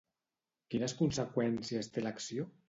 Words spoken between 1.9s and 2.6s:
té l'acció?